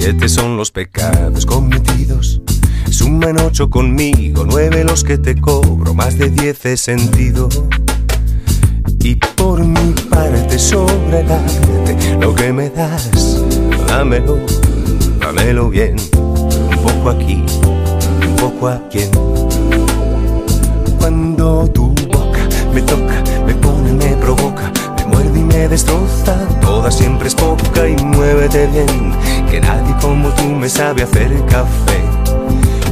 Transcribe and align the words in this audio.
Siete 0.00 0.30
son 0.30 0.56
los 0.56 0.70
pecados 0.70 1.44
cometidos. 1.44 2.40
Suman 2.90 3.38
ocho 3.38 3.68
conmigo, 3.68 4.46
nueve 4.46 4.82
los 4.82 5.04
que 5.04 5.18
te 5.18 5.38
cobro, 5.38 5.92
más 5.92 6.16
de 6.16 6.30
diez 6.30 6.64
he 6.64 6.78
sentido. 6.78 7.50
Y 9.00 9.16
por 9.16 9.62
mi 9.62 9.92
parte 10.08 10.58
sobre 10.58 11.20
el 11.20 11.30
arte, 11.30 12.16
lo 12.18 12.34
que 12.34 12.50
me 12.50 12.70
das, 12.70 13.42
dámelo, 13.86 14.38
dámelo 15.20 15.68
bien, 15.68 15.96
un 16.16 16.82
poco 16.82 17.10
aquí, 17.10 17.44
un 18.26 18.36
poco 18.36 18.68
aquí. 18.68 19.00
Cuando 20.98 21.70
tu 21.74 21.94
boca 22.10 22.48
me 22.72 22.80
toca, 22.82 23.22
me 25.52 25.68
destroza, 25.68 26.36
toda 26.60 26.90
siempre 26.90 27.28
es 27.28 27.34
poca 27.34 27.88
y 27.88 27.96
muévete 27.96 28.66
bien, 28.68 29.12
que 29.50 29.60
nadie 29.60 29.94
como 30.00 30.28
tú 30.30 30.44
me 30.44 30.68
sabe 30.68 31.02
hacer 31.02 31.30
café. 31.46 32.02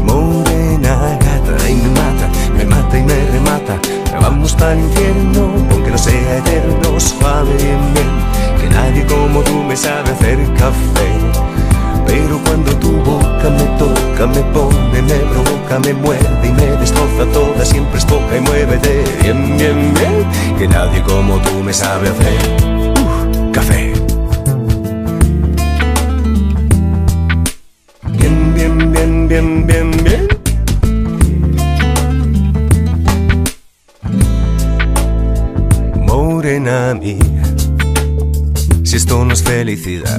Morena 0.04 1.18
gata 1.20 1.68
y 1.68 1.74
me 1.74 1.90
mata, 1.90 2.28
me 2.56 2.64
mata 2.64 2.98
y 2.98 3.02
me 3.02 3.26
remata. 3.32 3.78
Vamos 4.20 4.54
para 4.54 4.72
el 4.72 4.80
infierno, 4.80 5.52
aunque 5.70 5.90
no 5.90 5.98
sea 5.98 6.38
eterno, 6.38 7.00
suave 7.00 7.54
bien, 7.56 7.94
bien, 7.94 8.60
que 8.60 8.68
nadie 8.74 9.06
como 9.06 9.40
tú 9.42 9.62
me 9.62 9.76
sabe 9.76 10.10
hacer 10.10 10.38
café. 10.54 11.27
Pero 12.08 12.40
cuando 12.44 12.74
tu 12.78 12.92
boca 13.02 13.50
me 13.50 13.64
toca, 13.78 14.26
me 14.26 14.42
pone, 14.52 15.02
me 15.02 15.18
provoca, 15.30 15.78
me 15.78 15.92
muerde 15.94 16.48
y 16.48 16.52
me 16.52 16.66
destroza 16.78 17.24
toda, 17.32 17.64
siempre 17.64 17.98
es 17.98 18.04
poca 18.06 18.36
y 18.36 18.40
muévete 18.40 19.04
bien, 19.22 19.56
bien, 19.58 19.94
bien, 19.94 20.58
que 20.58 20.66
nadie 20.66 21.02
como 21.02 21.38
tú 21.42 21.62
me 21.62 21.72
sabe 21.72 22.08
hacer 22.08 22.38
café. 23.52 23.92
Bien, 28.18 28.54
bien, 28.54 28.92
bien, 28.92 29.28
bien, 29.28 29.66
bien, 29.66 29.90
bien. 30.02 30.28
Morena 36.06 36.94
mía, 36.94 37.44
si 38.82 38.96
esto 38.96 39.24
no 39.24 39.34
es 39.34 39.42
felicidad, 39.42 40.18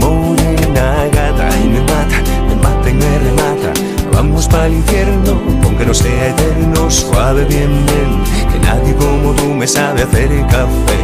Morena 0.00 1.06
gata 1.12 1.48
y 1.62 1.68
me 1.68 1.80
mata, 1.80 2.18
me 2.48 2.56
mata 2.56 2.90
y 2.90 2.94
me 2.94 3.18
remata. 3.18 3.72
Vamos 4.12 4.48
para 4.48 4.66
el 4.66 4.74
infierno, 4.74 5.40
aunque 5.64 5.86
no 5.86 5.94
sea 5.94 6.28
eterno, 6.28 6.90
suave 6.90 7.44
bien, 7.44 7.70
bien, 7.86 8.52
que 8.52 8.58
nadie 8.58 8.94
como 8.94 9.32
tú 9.34 9.46
me 9.54 9.66
sabe 9.66 10.02
hacer 10.02 10.28
café. 10.46 11.00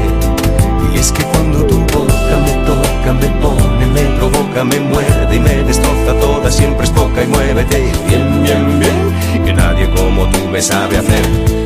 Y 0.93 0.99
es 0.99 1.13
que 1.13 1.23
cuando 1.25 1.65
tu 1.67 1.79
boca 1.79 2.37
me 2.45 2.53
toca, 2.67 3.13
me 3.13 3.29
pone, 3.41 3.87
me 3.87 4.03
provoca, 4.19 4.65
me 4.65 4.81
muerde 4.81 5.37
y 5.37 5.41
me 5.41 5.63
destroza 5.65 6.13
toda, 6.21 6.51
siempre 6.51 6.85
es 6.85 6.91
poca 6.91 7.23
y 7.23 7.27
muévete 7.27 7.93
bien, 8.09 8.43
bien, 8.43 8.81
bien, 8.81 9.45
que 9.45 9.53
nadie 9.53 9.89
como 9.91 10.27
tú 10.31 10.47
me 10.51 10.61
sabe 10.61 10.99
hacer. 10.99 11.57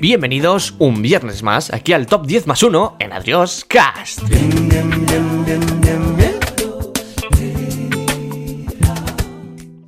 Bienvenidos 0.00 0.74
un 0.78 1.02
viernes 1.02 1.42
más 1.42 1.70
aquí 1.74 1.92
al 1.92 2.06
Top 2.06 2.26
10 2.26 2.46
más 2.46 2.62
1 2.62 2.96
en 3.00 3.12
Adiós 3.12 3.66
Cast. 3.68 4.26
Bien, 4.30 4.68
bien, 4.70 4.90
bien, 5.06 6.09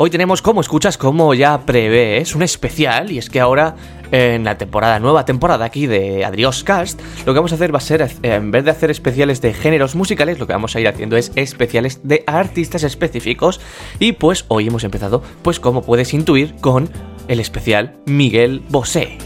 Hoy 0.04 0.10
tenemos, 0.10 0.42
como 0.42 0.60
escuchas, 0.60 0.98
como 0.98 1.32
ya 1.32 1.64
prevés, 1.64 2.34
un 2.34 2.42
especial 2.42 3.12
y 3.12 3.18
es 3.18 3.30
que 3.30 3.38
ahora 3.38 3.76
en 4.10 4.42
la 4.42 4.58
temporada, 4.58 4.98
nueva 4.98 5.24
temporada 5.24 5.64
aquí 5.64 5.86
de 5.86 6.24
Adiós 6.24 6.64
Cast, 6.64 7.00
lo 7.24 7.26
que 7.32 7.38
vamos 7.38 7.52
a 7.52 7.54
hacer 7.54 7.72
va 7.72 7.78
a 7.78 7.82
ser, 7.82 8.02
eh, 8.02 8.10
en 8.22 8.50
vez 8.50 8.64
de 8.64 8.72
hacer 8.72 8.90
especiales 8.90 9.40
de 9.40 9.54
géneros 9.54 9.94
musicales, 9.94 10.40
lo 10.40 10.48
que 10.48 10.54
vamos 10.54 10.74
a 10.74 10.80
ir 10.80 10.88
haciendo 10.88 11.16
es 11.16 11.30
especiales 11.36 12.00
de 12.02 12.24
artistas 12.26 12.82
específicos. 12.82 13.60
Y 14.00 14.10
pues 14.10 14.44
hoy 14.48 14.66
hemos 14.66 14.82
empezado, 14.82 15.22
pues 15.42 15.60
como 15.60 15.82
puedes 15.82 16.12
intuir, 16.14 16.56
con 16.56 16.90
el 17.28 17.38
especial 17.38 17.94
Miguel 18.04 18.60
Bosé. 18.70 19.18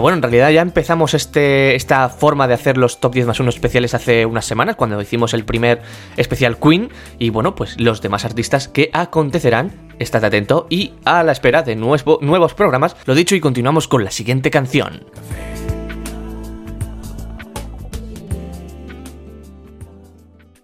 Bueno, 0.00 0.16
en 0.16 0.22
realidad 0.22 0.50
ya 0.50 0.60
empezamos 0.62 1.14
este, 1.14 1.74
esta 1.74 2.08
forma 2.08 2.46
de 2.46 2.54
hacer 2.54 2.76
los 2.78 3.00
top 3.00 3.14
10 3.14 3.26
más 3.26 3.40
1 3.40 3.50
especiales 3.50 3.94
hace 3.94 4.26
unas 4.26 4.44
semanas, 4.44 4.76
cuando 4.76 5.00
hicimos 5.00 5.34
el 5.34 5.44
primer 5.44 5.82
especial 6.16 6.58
Queen. 6.58 6.90
Y 7.18 7.30
bueno, 7.30 7.54
pues 7.54 7.78
los 7.80 8.00
demás 8.00 8.24
artistas 8.24 8.68
que 8.68 8.90
acontecerán, 8.92 9.72
estad 9.98 10.24
atento 10.24 10.66
y 10.70 10.92
a 11.04 11.22
la 11.22 11.32
espera 11.32 11.62
de 11.62 11.76
nuevo- 11.76 12.18
nuevos 12.22 12.54
programas. 12.54 12.96
Lo 13.06 13.14
dicho, 13.14 13.34
y 13.34 13.40
continuamos 13.40 13.88
con 13.88 14.04
la 14.04 14.10
siguiente 14.10 14.50
canción. 14.50 15.04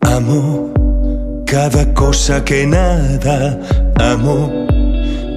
Amo 0.00 0.72
cada 1.46 1.92
cosa 1.94 2.44
que 2.44 2.66
nada, 2.66 3.58
amo 3.96 4.50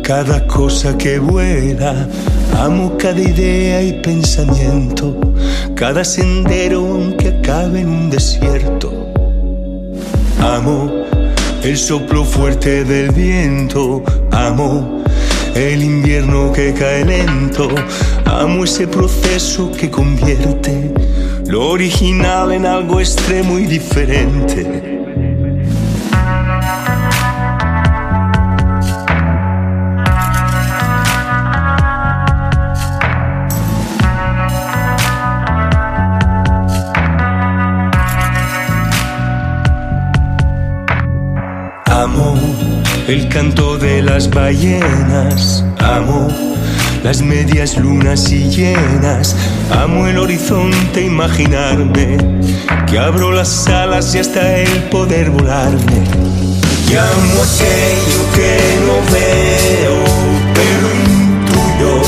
cada 0.04 0.46
cosa 0.48 0.98
que 0.98 1.20
vuela, 1.20 2.08
amo 2.56 2.98
cada 2.98 3.20
idea 3.20 3.82
y 3.82 3.94
pensamiento, 4.02 5.20
cada 5.76 6.04
sendero 6.04 6.80
aunque 6.80 7.30
acabe 7.30 7.82
en 7.82 7.90
un 7.90 8.10
desierto. 8.10 8.92
Amo 10.40 10.92
el 11.64 11.78
soplo 11.78 12.24
fuerte 12.24 12.84
del 12.84 13.12
viento, 13.12 14.04
amo 14.32 15.04
el 15.56 15.84
invierno 15.84 16.52
que 16.54 16.74
cae 16.74 17.04
lento, 17.04 17.68
amo 18.26 18.64
ese 18.64 18.88
proceso 18.88 19.72
que 19.72 19.90
convierte 19.90 20.94
lo 21.48 21.70
original 21.70 22.52
en 22.52 22.66
algo 22.66 23.00
extremo 23.00 23.58
y 23.58 23.66
diferente. 23.66 24.97
El 43.08 43.30
canto 43.30 43.78
de 43.78 44.02
las 44.02 44.30
ballenas, 44.30 45.64
amo 45.80 46.28
las 47.04 47.22
medias 47.22 47.78
lunas 47.78 48.32
y 48.32 48.50
llenas. 48.50 49.36
Amo 49.72 50.08
el 50.08 50.18
horizonte, 50.18 51.06
imaginarme 51.06 52.18
que 52.86 53.00
abro 53.00 53.32
las 53.32 53.68
alas 53.68 54.14
y 54.14 54.20
hasta 54.20 54.58
el 54.58 54.84
poder 54.90 55.30
volarme. 55.30 56.04
Y 56.90 56.96
amo 56.96 57.44
aquello 57.44 58.22
que 58.36 58.58
no 58.86 58.96
veo, 59.14 60.04
pero 60.54 60.86
intuyo. 61.06 62.02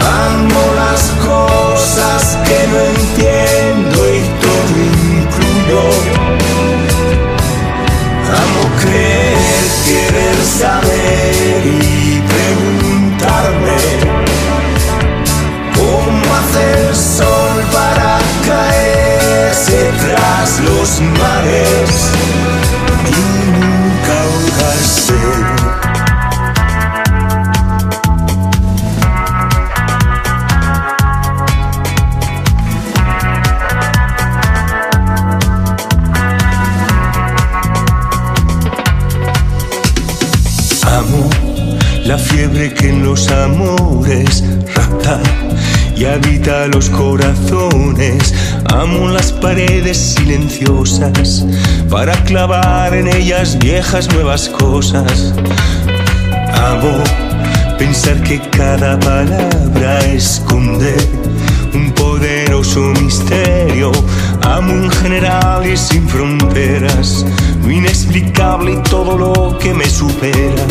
Amo 0.00 0.62
las 0.76 1.02
cosas 1.26 2.36
que 2.46 2.58
no 2.68 2.78
entiendo 2.92 3.98
y 4.14 4.20
todo 4.42 4.74
incluyo. 5.16 6.17
Para 51.88 52.12
clavar 52.24 52.92
en 52.94 53.06
ellas 53.06 53.56
viejas 53.58 54.12
nuevas 54.12 54.48
cosas. 54.48 55.32
Amo 56.52 57.02
pensar 57.78 58.20
que 58.22 58.40
cada 58.50 58.98
palabra 58.98 60.00
esconde 60.06 60.96
un 61.74 61.92
poderoso 61.92 62.80
misterio. 63.00 63.92
Amo 64.42 64.72
en 64.72 64.90
general 64.90 65.64
y 65.66 65.76
sin 65.76 66.08
fronteras, 66.08 67.24
lo 67.62 67.70
inexplicable 67.70 68.72
y 68.72 68.82
todo 68.90 69.16
lo 69.16 69.58
que 69.58 69.72
me 69.72 69.88
supera. 69.88 70.64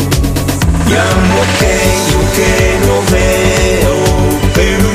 Y 0.86 0.92
amo 0.92 1.36
aquello 1.48 2.20
que 2.36 2.50
no 2.86 2.94
veo, 3.10 3.96
pero 4.54 4.87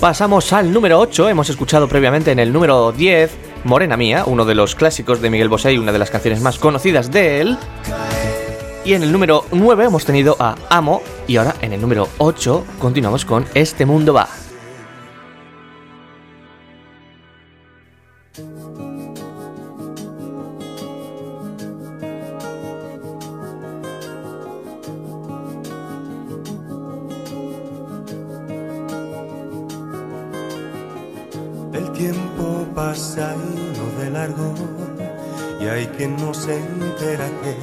Pasamos 0.00 0.52
al 0.52 0.72
número 0.72 1.00
8, 1.00 1.28
hemos 1.28 1.50
escuchado 1.50 1.88
previamente 1.88 2.30
en 2.30 2.38
el 2.38 2.52
número 2.52 2.92
10 2.92 3.32
Morena 3.64 3.96
Mía, 3.96 4.22
uno 4.26 4.44
de 4.44 4.54
los 4.54 4.76
clásicos 4.76 5.20
de 5.20 5.28
Miguel 5.28 5.48
Bosé 5.48 5.72
y 5.72 5.78
una 5.78 5.90
de 5.90 5.98
las 5.98 6.10
canciones 6.10 6.40
más 6.40 6.56
conocidas 6.60 7.10
de 7.10 7.40
él. 7.40 7.58
Y 8.84 8.94
en 8.94 9.02
el 9.02 9.10
número 9.10 9.44
9 9.50 9.86
hemos 9.86 10.04
tenido 10.04 10.36
a 10.38 10.54
Amo 10.70 11.02
y 11.26 11.36
ahora 11.36 11.56
en 11.62 11.72
el 11.72 11.80
número 11.80 12.08
8 12.18 12.64
continuamos 12.78 13.24
con 13.24 13.44
Este 13.54 13.86
Mundo 13.86 14.14
Va. 14.14 14.28
Quien 35.98 36.16
no 36.16 36.32
se 36.32 36.56
entera 36.56 37.26
que 37.42 37.56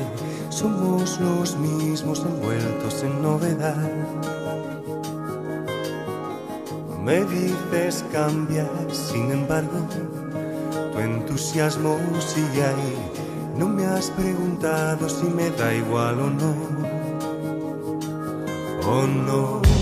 somos 0.50 1.22
los 1.22 1.56
mismos 1.58 2.20
envueltos 2.20 3.02
en 3.02 3.22
novedad. 3.22 3.90
Me 7.02 7.24
dices 7.24 8.04
cambiar, 8.12 8.92
sin 8.92 9.32
embargo, 9.32 9.88
tu 10.92 11.00
entusiasmo 11.00 11.98
sigue 12.20 12.66
ahí. 12.66 13.12
No 13.58 13.70
me 13.70 13.86
has 13.86 14.12
preguntado 14.12 15.08
si 15.08 15.28
me 15.28 15.50
da 15.52 15.74
igual 15.74 16.20
o 16.20 16.30
no. 16.30 16.54
O 18.86 19.08
no. 19.08 19.75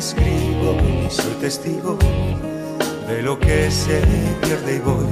Escribo 0.00 0.78
y 0.82 1.10
soy 1.10 1.34
testigo 1.34 1.98
de 3.06 3.22
lo 3.22 3.38
que 3.38 3.70
se 3.70 4.00
pierde 4.40 4.76
y 4.76 4.78
voy 4.78 5.06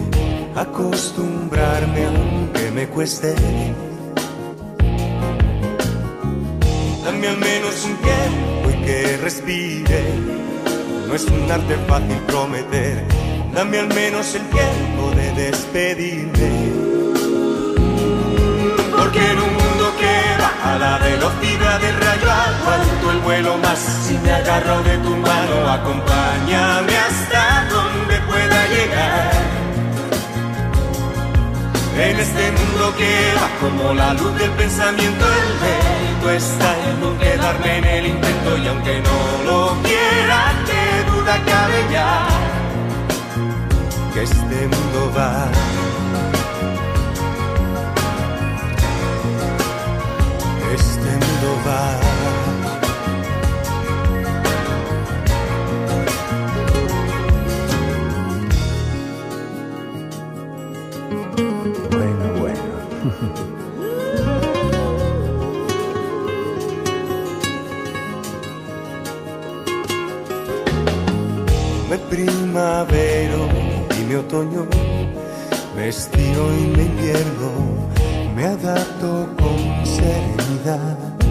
a 0.57 0.63
acostumbrarme 0.63 2.07
aunque 2.07 2.71
me 2.71 2.89
cueste. 2.89 3.35
Dame 7.05 7.29
al 7.29 7.37
menos 7.37 7.85
un 7.85 7.97
tiempo 8.09 8.71
y 8.73 8.87
que 8.87 9.17
respire. 9.19 10.03
No 11.07 11.15
es 11.15 11.25
un 11.27 11.51
arte 11.51 11.77
fácil 11.87 12.19
prometer. 12.27 13.05
Dame 13.53 13.81
al 13.81 13.89
menos 13.89 14.35
el 14.35 14.45
tiempo 14.49 15.11
de 15.17 15.33
despedirme. 15.45 16.51
Porque 18.97 19.23
en 19.33 19.58
la 20.79 20.99
velocidad 20.99 21.81
del 21.81 21.97
rayo, 21.97 22.31
aguanto 22.31 23.11
el 23.11 23.19
vuelo 23.19 23.59
más. 23.59 23.79
Si 24.07 24.17
me 24.19 24.33
agarro 24.33 24.83
de 24.83 24.99
tu 24.99 25.17
mano, 25.17 25.57
acompáñame 25.71 26.97
hasta 26.97 27.69
donde 27.71 28.15
pueda 28.31 28.67
llegar. 28.69 29.33
En 31.99 32.17
este 32.17 32.53
mundo 32.53 32.95
que 32.97 33.33
va 33.37 33.49
como 33.61 33.93
la 33.93 34.15
luz 34.15 34.33
del 34.39 34.51
pensamiento, 34.53 35.25
el 35.27 35.51
mérito 35.65 36.31
está 36.31 36.71
en 36.89 37.01
no 37.01 37.19
quedarme 37.19 37.79
en 37.79 37.85
el 37.85 38.07
intento 38.07 38.57
y 38.57 38.69
aunque 38.69 39.01
no 39.01 39.51
lo 39.51 39.83
quiera, 39.83 40.41
qué 40.65 41.11
duda 41.11 41.35
cabe 41.45 41.85
ya 41.91 42.29
que 44.15 44.23
este 44.23 44.69
mundo 44.69 45.13
va 45.17 45.49
Bueno, 61.91 62.27
bueno. 62.39 62.63
Me 71.91 71.99
primavero 71.99 73.49
y 73.99 74.05
mi 74.05 74.15
otoño, 74.15 74.67
me 75.75 75.89
estiro 75.89 76.53
y 76.57 76.67
me 76.77 76.85
invierno, 76.85 77.51
me 78.35 78.45
adapto 78.45 79.29
con 79.37 79.87
serenidad. 79.87 81.28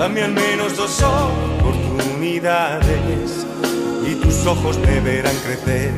Dame 0.00 0.22
al 0.22 0.32
menos 0.32 0.76
dos 0.78 1.02
oportunidades 1.02 3.44
y 4.02 4.14
tus 4.14 4.46
ojos 4.46 4.78
me 4.78 4.98
verán 5.00 5.36
crecer. 5.44 5.92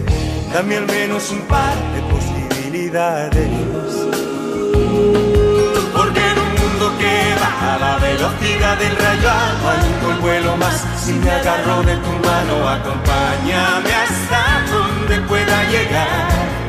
Dame 0.52 0.78
al 0.78 0.88
menos 0.88 1.30
un 1.30 1.42
par 1.42 1.76
de 1.94 2.02
posibilidades. 2.10 3.48
Porque 5.94 6.18
en 6.18 6.36
un 6.36 6.50
mundo 6.60 6.92
que 6.98 7.36
va 7.40 7.74
a 7.74 7.78
la 7.78 7.96
velocidad 7.98 8.76
del 8.76 8.96
rayo 8.96 9.30
aguanto 9.30 10.10
el 10.10 10.18
vuelo 10.18 10.56
más. 10.56 10.84
Si 11.00 11.12
me 11.12 11.30
agarro 11.30 11.84
de 11.84 11.94
tu 11.94 12.10
mano, 12.10 12.68
acompáñame 12.68 13.94
hasta 13.94 14.64
donde 14.68 15.20
pueda 15.28 15.62
llegar. 15.70 16.61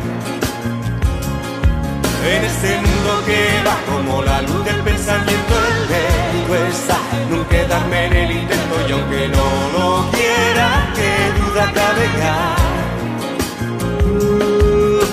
En 2.26 2.46
este 2.46 2.78
mundo 2.78 3.24
que 3.26 3.62
va 3.68 3.76
como 3.92 4.22
la 4.22 4.42
luz 4.44 4.64
del 4.64 4.82
pensamiento, 4.82 5.54
el 5.68 5.90
mérito 5.90 6.56
está 6.68 6.98
no 7.30 7.48
quedarme 7.50 8.06
en 8.06 8.14
el 8.14 8.32
intento 8.32 8.76
y 8.88 8.92
aunque 8.92 9.28
no 9.28 9.46
lo 9.78 10.12
quiera, 10.12 10.92
qué 10.96 11.32
duda 11.40 11.72
cabe 11.74 12.06
ya. 12.18 12.56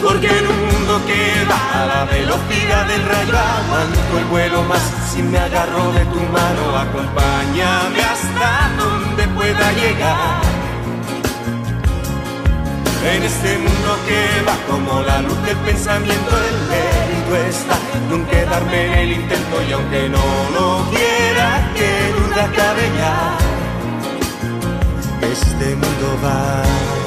Porque 0.03 0.29
en 0.29 0.47
un 0.47 0.67
mundo 0.67 1.01
que 1.07 1.45
va 1.51 1.83
a 1.83 1.87
la 1.87 2.05
velocidad 2.05 2.87
del 2.87 3.05
rayo, 3.05 3.39
aguanto 3.39 4.19
el 4.19 4.25
vuelo 4.27 4.63
más. 4.65 4.83
Si 5.13 5.23
me 5.23 5.39
agarro 5.39 5.93
de 5.93 6.05
tu 6.07 6.21
mano, 6.21 6.77
acompáñame 6.79 8.01
hasta 8.01 8.71
donde 8.79 9.27
pueda 9.29 9.73
llegar. 9.73 10.60
En 13.03 13.23
este 13.23 13.59
mundo 13.59 13.99
que 14.07 14.43
va 14.47 14.57
como 14.69 15.03
la 15.03 15.23
luz 15.23 15.43
del 15.45 15.57
pensamiento, 15.59 16.37
el 16.37 16.69
mérito 16.69 17.37
está 17.49 17.79
no 18.11 18.29
quedarme 18.29 18.87
en 18.87 18.93
el 18.93 19.13
intento 19.13 19.63
y 19.69 19.73
aunque 19.73 20.09
no 20.09 20.19
lo 20.55 20.91
quiera, 20.91 21.73
qué 21.75 22.13
duda 22.19 22.51
cabe 22.55 22.91
ya. 22.99 23.39
Este 25.33 25.75
mundo 25.77 26.19
va. 26.23 27.00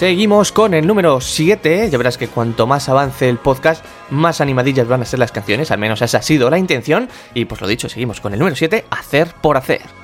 Seguimos 0.00 0.50
con 0.50 0.72
el 0.72 0.86
número 0.86 1.20
7. 1.20 1.90
Ya 1.90 1.98
verás 1.98 2.16
que 2.16 2.26
cuanto 2.26 2.66
más 2.66 2.88
avance 2.88 3.28
el 3.28 3.36
podcast, 3.36 3.84
más 4.08 4.40
animadillas 4.40 4.88
van 4.88 5.02
a 5.02 5.04
ser 5.04 5.18
las 5.18 5.30
canciones. 5.30 5.70
Al 5.70 5.78
menos 5.78 6.00
esa 6.00 6.16
ha 6.16 6.22
sido 6.22 6.48
la 6.48 6.56
intención. 6.56 7.10
Y 7.34 7.44
pues 7.44 7.60
lo 7.60 7.66
dicho, 7.66 7.86
seguimos 7.90 8.18
con 8.18 8.32
el 8.32 8.38
número 8.38 8.56
7, 8.56 8.86
hacer 8.90 9.34
por 9.42 9.58
hacer. 9.58 9.99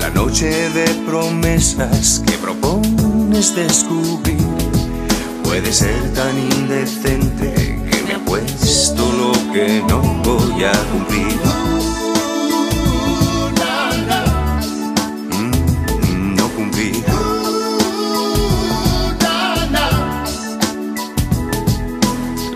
La 0.00 0.10
noche 0.10 0.70
de 0.70 0.86
promesas 1.06 2.22
que 2.26 2.32
propones 2.38 3.54
descubrir 3.54 4.36
puede 5.42 5.72
ser 5.72 6.12
tan 6.14 6.36
indecente 6.38 7.80
que 7.90 8.02
me 8.06 8.14
apuesto 8.14 9.02
lo 9.12 9.32
que 9.52 9.82
no 9.88 10.00
voy 10.24 10.64
a 10.64 10.72
cumplir. 10.92 11.40
Mm, 15.32 16.34
No 16.36 16.48
cumplir. 16.50 17.04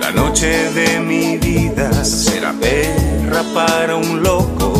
La 0.01 0.11
noche 0.13 0.71
de 0.73 1.01
mi 1.01 1.37
vida 1.37 2.05
será 2.05 2.53
perra 2.53 3.43
para 3.55 3.97
un 3.97 4.23
loco 4.23 4.78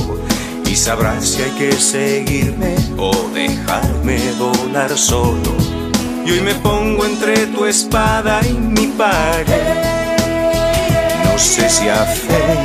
sabrás 0.79 1.31
si 1.31 1.43
hay 1.43 1.51
que 1.51 1.73
seguirme 1.73 2.77
o 2.97 3.11
dejarme 3.35 4.19
volar 4.39 4.97
solo. 4.97 5.57
Y 6.25 6.31
hoy 6.31 6.41
me 6.41 6.55
pongo 6.55 7.05
entre 7.05 7.47
tu 7.49 7.67
espada 7.67 8.41
y 8.47 8.53
mi 8.53 8.87
pared. 8.87 9.75
No 11.25 11.37
sé 11.37 11.69
si 11.69 11.89
hacer 11.89 12.59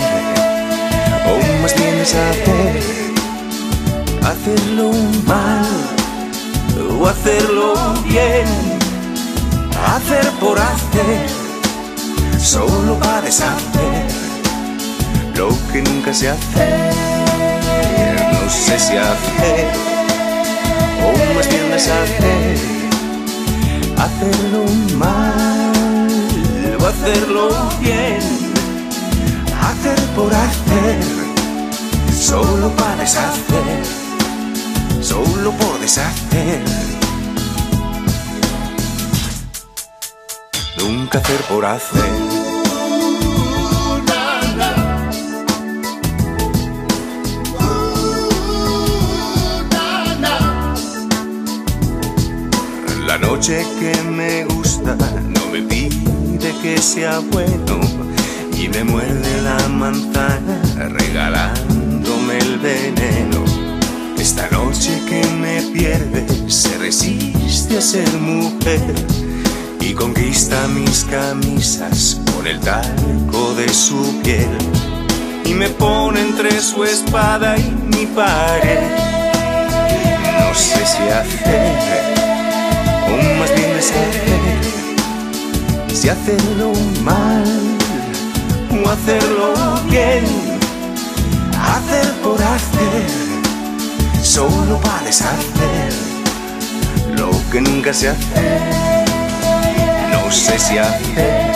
o 1.25 1.62
más 1.62 1.75
bien 1.75 2.01
hacer, 2.01 2.84
hacerlo 4.24 4.91
mal 5.25 5.65
o 7.00 7.08
hacerlo 7.08 7.74
bien, 8.08 8.46
hacer 9.88 10.29
por 10.39 10.60
hacer 10.60 11.27
solo 12.39 13.00
para 13.00 13.22
deshacer 13.22 14.05
lo 15.36 15.50
que 15.72 15.82
nunca 15.82 16.13
se 16.13 16.29
hace. 16.29 17.12
Sé 18.53 18.79
si 18.79 18.98
hacer 18.98 19.72
o 21.03 21.36
más 21.36 21.48
bien 21.50 21.69
deshacer, 21.72 22.57
hacerlo 23.98 24.65
mal 24.98 26.07
o 26.79 26.88
hacerlo 26.88 27.50
bien, 27.81 28.19
hacer 29.62 30.00
por 30.15 30.33
hacer, 30.33 31.03
solo 32.17 32.69
para 32.75 32.95
deshacer, 32.98 33.83
solo 35.01 35.51
por 35.51 35.79
deshacer. 35.79 36.63
nunca 40.77 41.17
hacer 41.19 41.41
por 41.43 41.65
hacer. 41.65 42.42
Noche 53.36 53.66
que 53.80 54.00
me 54.12 54.46
gusta 54.46 54.96
no 54.96 55.48
me 55.52 55.63
pide 55.63 56.54
que 56.62 56.78
sea 56.78 57.18
bueno 57.18 57.80
y 58.56 58.68
me 58.68 58.84
muerde 58.84 59.42
la 59.42 59.68
manzana 59.70 60.62
regalándome 60.78 62.38
el 62.38 62.60
veneno. 62.60 63.44
Esta 64.20 64.48
noche 64.52 64.92
que 65.10 65.25
me 65.42 65.63
pierde 65.74 66.28
se 66.48 66.78
resiste 66.78 67.80
a 67.80 67.82
ser 67.82 68.08
mujer 68.20 68.94
y 69.82 69.94
conquista 69.96 70.68
mis 70.68 71.04
camisas 71.06 72.22
con 72.36 72.46
el 72.46 72.60
talco 72.60 73.56
de 73.56 73.74
su 73.74 74.22
piel 74.22 74.56
y 75.44 75.56
me 75.56 75.70
pone 75.70 76.22
entre 76.22 76.62
su 76.62 76.84
espada 76.84 77.58
y 77.58 77.63
mi 77.96 78.06
pared. 78.06 78.92
No 80.40 80.54
sé 80.54 80.86
si 80.86 81.02
hacer 81.10 82.23
o 83.07 83.39
más 83.39 83.53
bien 83.55 83.74
deshacer, 83.75 84.62
si 85.93 86.10
hacerlo 86.10 86.74
mal 87.03 87.43
o 88.72 88.89
hacerlo 88.89 89.53
bien, 89.89 90.24
hacer 91.62 92.12
por 92.24 92.41
hacer, 92.41 93.07
solo 94.22 94.79
para 94.81 95.03
deshacer 95.03 95.93
lo 97.17 97.31
que 97.51 97.62
nunca 97.62 97.93
se 97.93 98.10
hace. 98.10 98.74
No 100.12 100.31
sé 100.31 100.57
si 100.57 100.77
hacer 100.77 101.51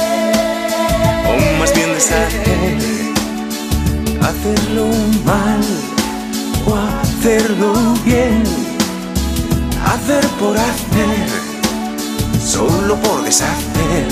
o 1.27 1.59
más 1.59 1.73
bien 1.73 1.93
deshacer, 1.93 2.77
hacerlo 4.21 4.87
mal 5.25 5.61
o 6.65 6.75
hacerlo 6.75 7.73
bien, 8.05 8.43
hacer 10.07 10.29
por 10.39 10.57
hacer, 10.57 11.27
solo 12.39 12.95
por 12.95 13.23
deshacer, 13.23 14.07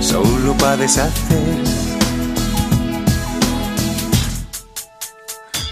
solo 0.00 0.56
para 0.58 0.76
deshacer. 0.76 1.62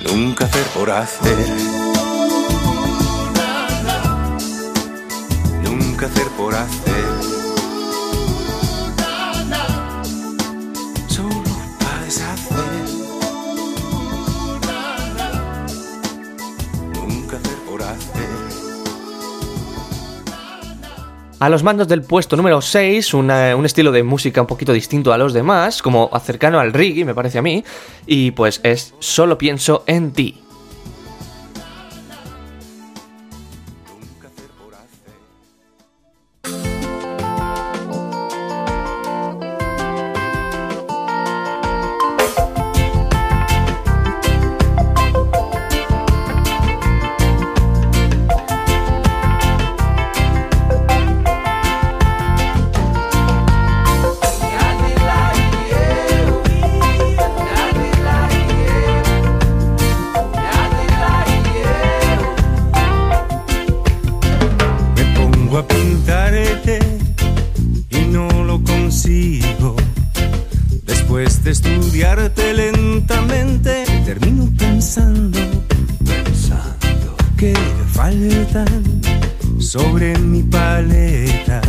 Nunca 0.04 0.44
hacer 0.44 0.64
por 0.66 0.90
hacer. 0.92 1.46
Nunca 5.64 6.06
hacer 6.06 6.28
por 6.36 6.54
hacer. 6.54 7.19
A 21.40 21.48
los 21.48 21.62
mandos 21.62 21.88
del 21.88 22.02
puesto 22.02 22.36
número 22.36 22.60
6, 22.60 23.14
un 23.14 23.30
estilo 23.64 23.92
de 23.92 24.02
música 24.02 24.42
un 24.42 24.46
poquito 24.46 24.74
distinto 24.74 25.10
a 25.10 25.16
los 25.16 25.32
demás, 25.32 25.80
como 25.80 26.10
cercano 26.22 26.60
al 26.60 26.74
reggae, 26.74 27.06
me 27.06 27.14
parece 27.14 27.38
a 27.38 27.42
mí, 27.42 27.64
y 28.06 28.32
pues 28.32 28.60
es 28.62 28.92
Solo 28.98 29.38
pienso 29.38 29.82
en 29.86 30.12
ti. 30.12 30.38
paleta. 80.50 81.60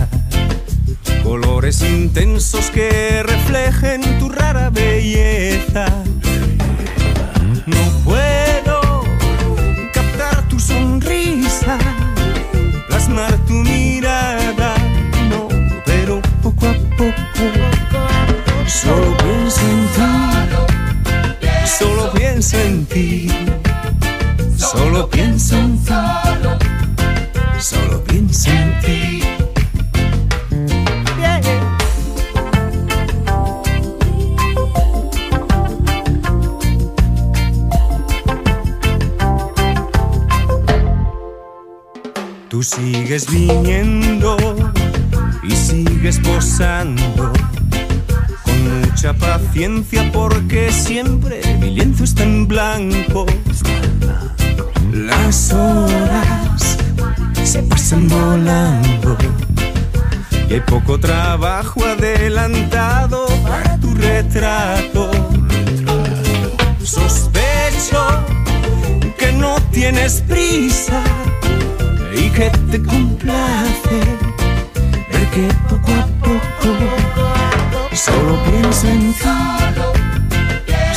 Colores 1.24 1.82
intensos 1.82 2.70
que 2.72 3.24
reflejen 3.24 4.02
tu 4.20 4.30
rara 4.30 4.70
belleza. 4.70 5.86
No 7.66 7.84
puedo 8.04 9.04
captar 9.94 10.48
tu 10.50 10.60
sonrisa, 10.60 11.78
plasmar 12.88 13.38
tu 13.48 13.54
mirada. 13.54 14.76
No, 15.30 15.48
pero 15.86 16.22
poco 16.42 16.68
a 16.68 16.74
poco, 16.98 17.46
solo 18.68 19.16
pienso 19.18 19.62
en 19.72 19.88
ti. 19.94 20.02
Solo 21.80 22.12
pienso 22.14 22.58
en 22.60 22.86
ti. 22.86 23.28
Solo 24.58 25.10
pienso 25.10 25.56
en 25.58 25.78
ti. 25.84 26.01
porque 50.12 50.72
siempre 50.72 51.40
mi 51.60 51.70
lienzo 51.70 52.04
está 52.04 52.24
en 52.24 52.48
blanco. 52.48 53.28
Las 54.92 55.54
horas 55.54 56.78
se 57.44 57.62
pasan 57.64 58.08
volando 58.08 59.18
y 60.50 60.54
hay 60.56 60.62
poco 60.62 61.00
trabajo 61.00 61.86
adelantado 61.86 63.28
para 63.44 63.78
tu 63.78 63.94
retrato. 63.94 65.12
Sospecho 66.84 68.04
que 69.20 69.32
no 69.34 69.58
tienes 69.72 70.24
prisa 70.28 71.04
y 72.16 72.30
que 72.32 72.50
te 72.72 72.82
complace 72.82 74.00
ver 75.12 75.28
que 75.30 75.54
poco 75.70 75.92
a 75.92 76.08
poco 76.26 76.52
solo 77.94 78.44
pienso 78.44 78.88
en 78.88 79.14
ti. 79.14 79.41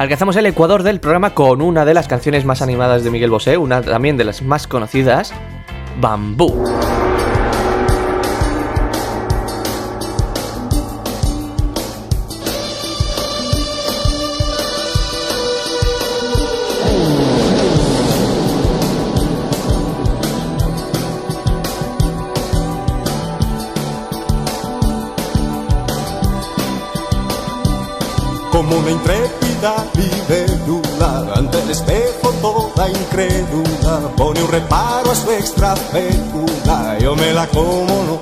Alcanzamos 0.00 0.34
el 0.36 0.46
ecuador 0.46 0.82
del 0.82 0.98
programa 0.98 1.34
con 1.34 1.60
una 1.60 1.84
de 1.84 1.92
las 1.92 2.08
canciones 2.08 2.46
más 2.46 2.62
animadas 2.62 3.04
de 3.04 3.10
Miguel 3.10 3.28
Bosé, 3.28 3.58
una 3.58 3.82
también 3.82 4.16
de 4.16 4.24
las 4.24 4.40
más 4.40 4.66
conocidas, 4.66 5.34
Bambú. 6.00 6.64
Como 28.50 28.80
libélula 29.94 31.34
ante 31.36 31.62
el 31.62 31.70
espejo 31.70 32.32
toda 32.40 32.88
incrédula. 32.88 34.10
Pone 34.16 34.42
un 34.42 34.50
reparo 34.50 35.10
a 35.10 35.14
su 35.14 35.30
extra 35.30 35.76
fécula 35.76 36.98
yo 37.00 37.14
me 37.16 37.32
la 37.32 37.46
como 37.48 37.86
no 38.06 38.20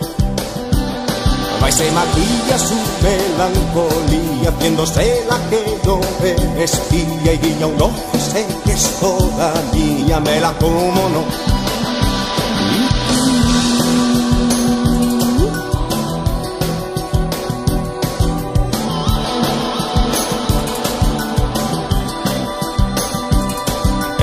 Va 1.62 1.68
y 1.68 1.72
se 1.72 1.90
maquilla 1.90 2.59
su 2.59 2.74
melancolía 3.03 4.51
haciéndose 4.51 5.24
la 5.29 5.38
que 5.51 5.79
no 5.85 6.01
ve 6.20 6.62
espía 6.62 7.33
y 7.33 7.38
guiña 7.38 7.66
un 7.66 7.83
ojo 7.83 7.94
y 8.14 8.18
sé 8.18 8.46
que 8.64 8.72
es 8.72 9.01
toda 9.01 9.53
mía 9.72 10.20
me 10.20 10.40
la 10.40 10.53
como 10.59 11.09
no 11.09 11.57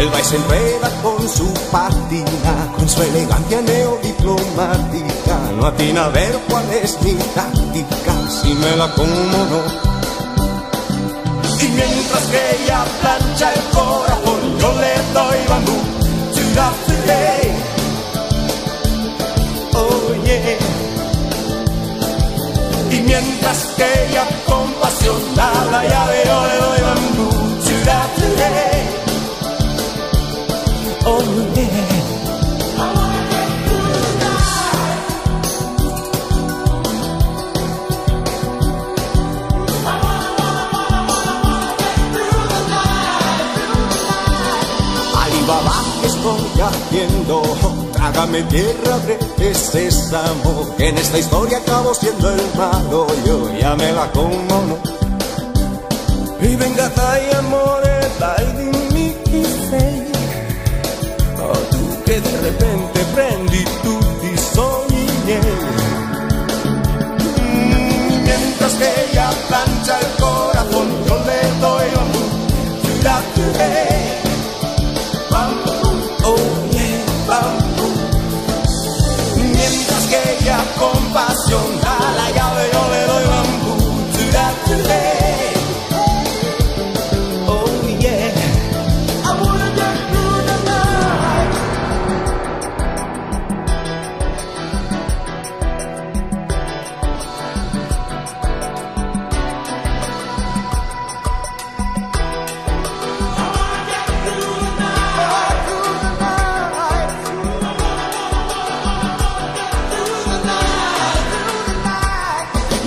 El 0.05 0.11
y 0.11 0.23
se 0.23 0.35
enreda 0.35 0.89
con 1.01 1.27
su 1.27 1.51
patina, 1.71 2.71
con 2.77 2.87
su 2.87 3.01
elegancia 3.01 3.59
neodiplomática. 3.61 5.39
No 5.57 5.65
atina 5.65 6.05
a 6.05 6.09
ver 6.09 6.37
cuál 6.47 6.69
es 6.71 7.01
mi 7.01 7.13
táctica, 7.13 8.13
si 8.29 8.53
me 8.53 8.75
la 8.75 8.91
como 8.93 9.09
no. 9.09 9.63
Y 11.59 11.67
mientras 11.69 12.23
que 12.25 12.63
ella 12.63 12.85
plancha 13.01 13.51
el 13.51 13.61
corazón, 13.73 14.59
yo 14.59 14.73
le 14.73 14.93
doy 15.13 15.37
bambú. 15.49 15.77
Ciudad 16.33 16.71
today. 16.85 17.55
Oh 19.73 20.13
yeah. 20.23 20.57
Y 22.91 23.01
mientras 23.01 23.57
que 23.75 24.05
ella 24.07 24.27
con 24.45 24.71
pasión 24.73 25.35
da 25.35 25.51
la 25.71 25.83
llave, 25.83 26.23
yo 26.25 26.47
le 26.47 26.57
doy 26.57 26.74
Trágame 47.93 48.43
tierra 48.43 48.97
de 49.37 49.53
sésamo 49.55 50.75
Que 50.77 50.89
en 50.89 50.97
esta 50.97 51.17
historia 51.17 51.57
acabo 51.57 51.93
siendo 51.93 52.29
el 52.29 52.41
malo. 52.55 53.07
Yo 53.25 53.49
ya 53.59 53.75
me 53.75 53.91
la 53.91 54.11
como 54.11 54.61
no 54.61 54.79
Y 56.41 56.55
venga 56.55 56.89
dai 56.89 57.31
amore 57.33 57.84
di 62.21 62.35
repente 62.41 63.03
prendi 63.13 63.63
tutti 63.81 64.27
i 64.27 64.37
Mientras 68.23 68.73
que 68.75 69.09
ella 69.09 69.29
plancha 69.47 69.99
el 69.99 70.07
corazón 70.21 70.87
Yo 71.07 71.17
le 71.25 71.59
doy 71.59 71.87
bambú 71.95 72.23
Ciudad 72.83 73.23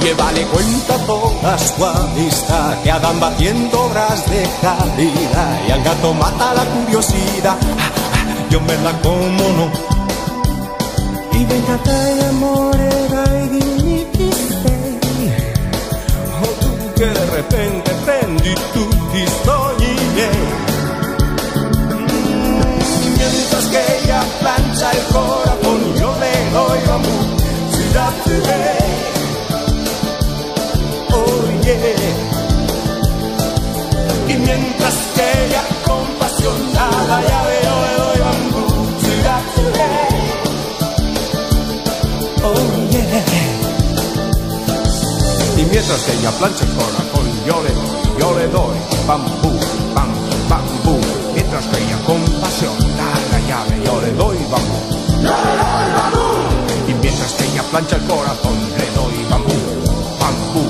Llévale 0.08 0.42
cuenta 0.44 0.94
a 0.94 0.98
toda 1.00 1.58
su 1.58 1.84
amistad 1.84 2.82
Que 2.82 2.90
andan 2.90 3.20
batiendo 3.20 3.78
obras 3.78 4.24
de 4.30 4.42
calidad 4.62 5.60
Y 5.68 5.70
al 5.70 5.82
gato 5.82 6.14
mata 6.14 6.54
la 6.54 6.64
curiosidad. 6.64 7.58
Yo 8.50 8.58
me 8.62 8.74
la 8.78 8.92
como 9.02 9.44
no 9.58 9.70
Y 11.38 11.44
venga 11.44 11.78
amore 12.30 12.88
dai 13.10 13.48
dimmi 13.48 14.06
chi 14.12 14.30
sei 14.32 14.98
Oh 16.40 16.54
tu 16.58 16.92
che 16.94 17.06
de 17.06 17.26
repente 17.26 17.92
prendi 18.06 18.54
tutti 18.72 19.18
i 19.18 19.28
sogni 19.44 19.94
miei 20.14 20.48
Mientras 23.18 23.64
que 23.66 23.80
ella 23.98 24.24
plancha 24.40 24.90
el 24.90 25.04
corazón 25.12 25.80
Yo 26.00 26.14
le 26.18 26.50
doy 26.54 26.80
bambú 26.88 27.18
Ciudad 27.76 29.17
Y 45.56 45.64
mientras 45.64 46.08
ella 46.08 46.30
plancha 46.38 46.64
el 46.64 46.72
corazón, 46.72 47.26
yo 47.46 47.62
le 47.62 47.70
doy, 47.70 48.20
yo 48.20 48.38
le 48.38 48.46
doy 48.48 48.78
bambú, 49.08 49.58
bambú, 49.94 50.20
bambú. 50.48 51.00
Mientras 51.34 51.64
que 51.66 51.78
ella 51.82 51.98
con 52.06 52.20
pasión 52.40 52.76
da 52.96 53.10
la 53.32 53.40
llave, 53.48 53.82
yo 53.84 54.00
le 54.02 54.12
doy 54.12 54.36
bambú. 54.52 54.78
Y 56.88 56.94
mientras 57.02 57.32
que 57.32 57.44
ella 57.44 57.62
plancha 57.70 57.96
el 57.96 58.02
corazón, 58.02 58.56
le 58.76 58.86
doy 58.94 59.16
bambú, 59.30 59.58
bambú, 60.20 60.62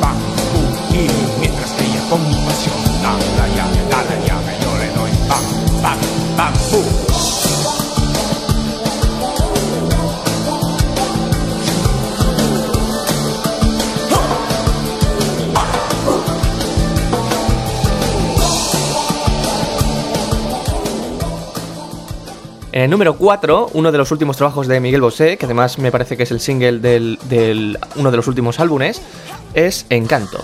bambú. 0.00 0.62
Y 0.92 1.06
mientras 1.40 1.70
que 1.72 1.84
ella 1.84 2.02
con 2.08 2.20
pasión 2.46 2.80
da 3.02 3.12
la 3.36 3.46
llave, 3.54 3.78
da 3.90 4.00
la 4.08 4.16
llave, 4.26 4.43
El 22.74 22.90
número 22.90 23.14
4, 23.14 23.70
uno 23.74 23.92
de 23.92 23.98
los 23.98 24.10
últimos 24.10 24.36
trabajos 24.36 24.66
de 24.66 24.80
Miguel 24.80 25.00
Bosé, 25.00 25.36
que 25.38 25.46
además 25.46 25.78
me 25.78 25.92
parece 25.92 26.16
que 26.16 26.24
es 26.24 26.32
el 26.32 26.40
single 26.40 26.80
del, 26.80 27.20
del 27.28 27.78
uno 27.94 28.10
de 28.10 28.16
los 28.16 28.26
últimos 28.26 28.58
álbumes, 28.58 29.00
es 29.54 29.86
Encanto. 29.90 30.42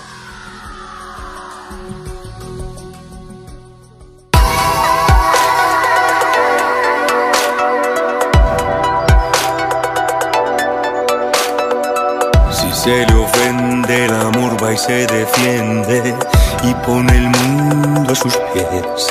Si 12.53 12.73
se 12.73 13.07
le 13.09 13.15
ofende, 13.15 14.05
el 14.05 14.15
amor 14.15 14.63
va 14.63 14.73
y 14.73 14.79
se 14.79 15.05
defiende 15.09 16.15
y 16.63 16.75
pone 16.87 17.13
el 17.13 17.29
mundo 17.29 18.13
a 18.13 18.15
sus 18.15 18.37
pies. 18.55 19.09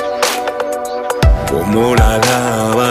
Como 1.49 1.95
la 1.95 2.17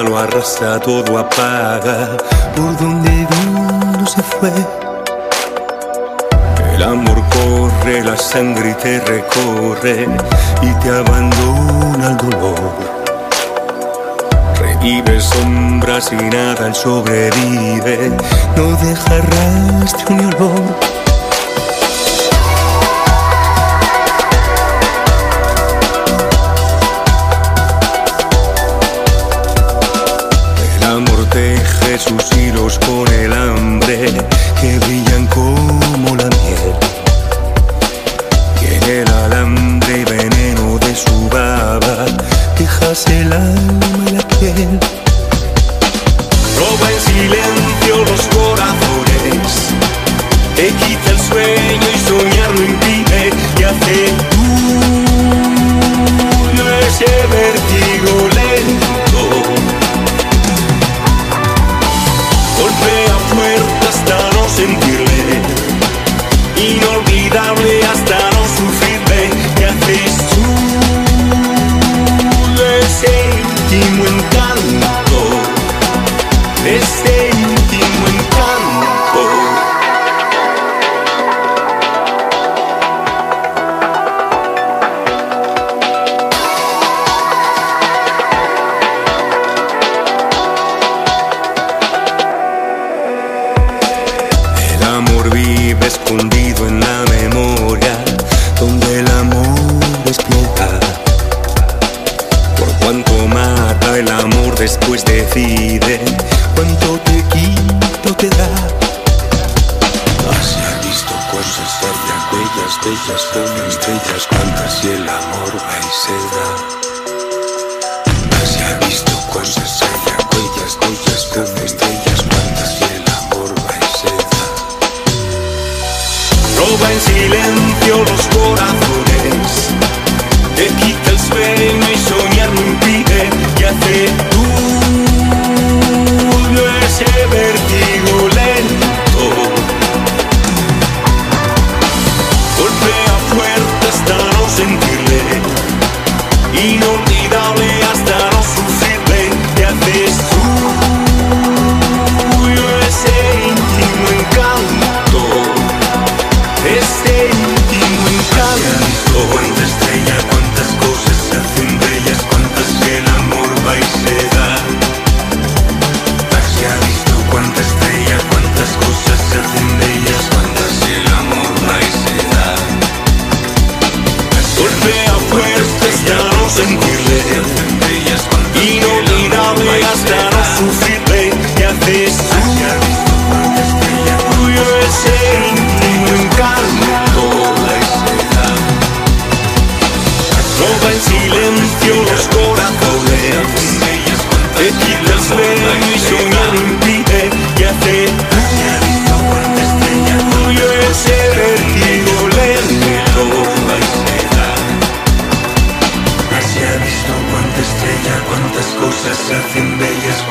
lo 0.02 0.18
arrasa, 0.18 0.78
todo 0.80 1.18
apaga. 1.18 2.16
Por 2.54 2.76
donde 2.78 3.10
vino 3.10 4.06
se 4.06 4.22
fue. 4.22 4.52
El 6.74 6.82
amor 6.82 7.22
corre, 7.30 8.04
la 8.04 8.16
sangre 8.16 8.74
te 8.74 9.00
recorre 9.00 10.06
y 10.62 10.72
te 10.80 10.90
abandona 10.90 12.10
el 12.10 12.16
dolor. 12.16 12.98
Revive 14.60 15.20
sombras 15.20 16.12
y 16.12 16.16
nada, 16.16 16.68
él 16.68 16.74
sobrevive. 16.74 18.12
No 18.56 18.76
deja 18.76 19.16
rastro 19.18 20.16
ni 20.16 20.24
olor. 20.24 20.97
Sus 31.98 32.32
hilos 32.36 32.78
con 32.86 33.06
el 33.12 33.32
hambre. 33.32 34.06
Que 34.60 34.78
brillan 34.78 35.07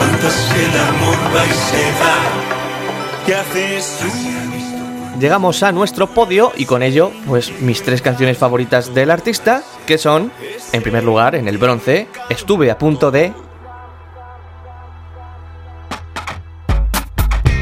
el 0.09 0.79
amor 0.79 1.17
va 1.35 1.45
y 1.45 1.49
se 1.49 1.83
da. 1.99 3.25
¿Qué 3.25 3.35
haces 3.35 3.99
tú? 4.01 5.19
Llegamos 5.19 5.63
a 5.63 5.71
nuestro 5.71 6.07
podio 6.07 6.51
y 6.55 6.65
con 6.65 6.83
ello, 6.83 7.11
pues 7.27 7.51
mis 7.61 7.81
tres 7.81 8.01
canciones 8.01 8.37
favoritas 8.37 8.93
del 8.93 9.09
artista, 9.09 9.63
que 9.85 9.97
son, 9.97 10.31
en 10.71 10.83
primer 10.83 11.03
lugar, 11.03 11.35
en 11.35 11.47
el 11.47 11.57
bronce, 11.57 12.07
estuve 12.29 12.69
a 12.69 12.77
punto 12.77 13.11
de 13.11 13.33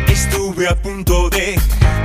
Estuve 0.08 0.68
a 0.68 0.76
punto 0.76 1.30
de, 1.30 1.56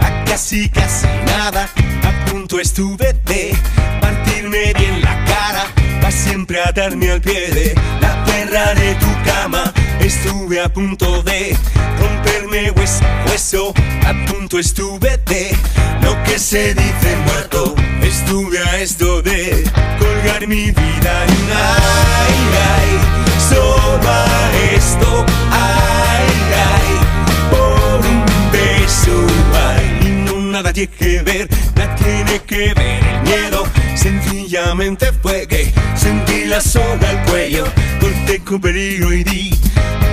a 0.00 0.24
casi 0.24 0.68
casi 0.70 1.06
nada, 1.26 1.68
a 2.04 2.30
punto 2.30 2.58
estuve 2.60 3.12
de 3.12 3.56
partirme 4.00 4.72
bien 4.78 5.02
la 5.02 5.24
cara, 5.24 5.64
va 6.02 6.10
siempre 6.10 6.60
a 6.60 6.72
darme 6.72 7.10
al 7.10 7.20
pie 7.20 7.50
de 7.50 7.74
la 8.00 8.24
perra 8.24 8.74
de 8.74 8.94
tu 8.94 9.30
cama. 9.30 9.72
Estuve 10.10 10.60
a 10.60 10.68
punto 10.68 11.22
de 11.22 11.56
romperme 12.00 12.72
hueso, 12.72 13.04
hueso, 13.26 13.72
a 14.04 14.26
punto 14.26 14.58
estuve 14.58 15.16
de 15.18 15.56
lo 16.02 16.20
que 16.24 16.36
se 16.36 16.74
dice 16.74 17.16
muerto. 17.26 17.76
Estuve 18.02 18.58
a 18.58 18.80
esto 18.80 19.22
de 19.22 19.62
colgar 20.00 20.48
mi 20.48 20.72
vida 20.72 21.26
en 21.28 21.48
ay, 21.54 22.34
ay, 22.74 22.90
solo 23.48 24.00
esto, 24.74 25.24
ay, 25.52 26.26
ay 26.72 26.90
por 27.52 28.04
un 28.04 28.24
beso 28.50 29.26
ay, 29.54 30.08
y 30.08 30.10
no 30.24 30.40
nada 30.50 30.72
tiene 30.72 30.90
que 30.90 31.22
ver, 31.22 31.48
nada 31.76 31.94
tiene 31.94 32.40
que 32.48 32.74
ver 32.74 33.04
el 33.04 33.22
miedo 33.22 33.64
sencillamente 33.94 35.12
fue 35.22 35.46
que 35.46 35.72
sentí 35.94 36.46
la 36.46 36.60
soga 36.60 37.10
al 37.10 37.22
cuello 37.26 37.64
corté 38.00 38.40
con 38.40 38.60
peligro 38.60 39.12
y 39.12 39.22
di 39.22 39.59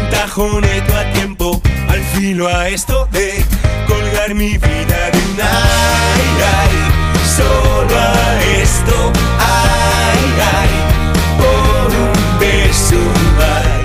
tajoneto 0.09 0.95
a 0.95 1.13
tiempo 1.13 1.61
al 1.89 2.01
filo 2.13 2.47
a 2.47 2.69
esto 2.69 3.07
de 3.11 3.43
colgar 3.87 4.33
mi 4.35 4.57
vida 4.57 5.11
de 5.11 5.17
un 5.17 5.39
ay 5.41 6.27
ay 6.57 6.75
solo 7.35 7.95
a 7.97 8.43
esto 8.61 9.11
ay 9.39 10.23
ay 10.59 10.69
por 11.39 11.91
un 11.95 12.39
beso 12.39 13.01
ay 13.39 13.77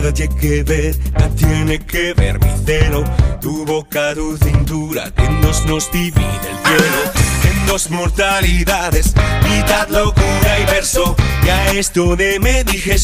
nada 0.00 0.12
tiene 0.14 0.34
que 0.36 0.62
ver, 0.62 0.96
nada 1.12 1.28
tiene 1.34 1.78
que 1.78 2.14
ver 2.14 2.38
mi 2.40 2.50
celo. 2.64 3.04
Tu 3.40 3.64
boca, 3.64 4.14
tu 4.14 4.36
cintura, 4.36 5.10
que 5.10 5.28
nos 5.28 5.64
nos 5.66 5.90
divide 5.90 6.48
el 6.50 6.58
cielo. 6.64 7.29
Dos 7.66 7.90
mortalidades, 7.90 9.14
mitad 9.48 9.88
locura 9.88 10.58
y 10.60 10.64
verso. 10.66 11.16
Y 11.44 11.48
a 11.48 11.72
esto 11.72 12.16
de 12.16 12.38
me 12.40 12.64
dije. 12.64 12.96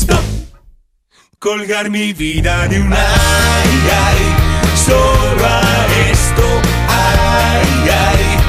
Colgar 1.39 1.91
mi 1.91 2.13
vida 2.13 2.67
de 2.67 2.81
un 2.81 2.93
ay, 2.93 2.99
ay, 2.99 4.19
solo 4.87 5.45
a 5.45 5.87
esto, 6.11 6.43
ay, 6.89 7.91
ay, 7.91 8.46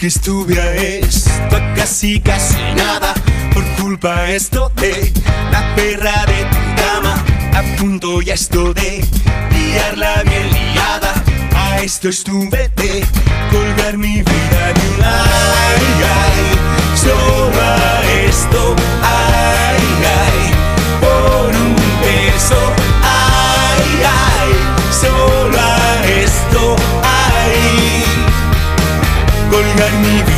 Pensar 0.00 0.06
que 0.06 0.06
estuve 0.06 0.60
a 0.60 0.74
esto 0.74 1.56
a 1.56 1.74
casi 1.74 2.20
casi 2.20 2.56
nada 2.74 3.12
Por 3.52 3.64
culpa 3.82 4.30
esto 4.30 4.70
de 4.76 5.12
la 5.50 5.74
perra 5.74 6.24
de 6.26 6.44
tu 6.44 6.82
dama 6.82 7.22
A 7.54 7.62
punto 7.76 8.22
ya 8.22 8.34
esto 8.34 8.72
de 8.72 9.04
liarla 9.50 10.22
bien 10.22 10.50
liada 10.50 11.12
A 11.54 11.80
esto 11.82 12.08
estuve 12.08 12.70
de 12.76 13.04
colgar 13.50 13.98
mi 13.98 14.22
vida 14.22 14.72
de 14.74 14.88
un 14.96 15.04
ay, 15.04 15.84
ay. 16.02 16.96
Solo 16.96 17.60
esto, 18.26 18.76
ay, 19.02 19.82
ay. 20.22 20.40
Por 21.00 21.54
un 21.54 21.76
beso, 22.02 22.60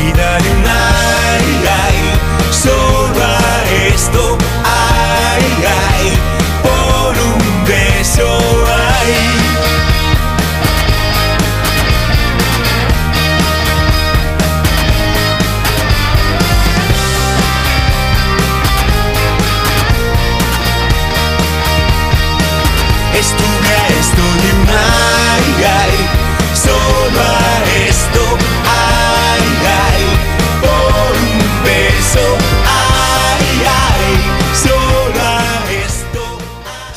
colgar 0.02 0.12
mi 0.12 0.12
vida 0.12 0.38
de 0.38 0.81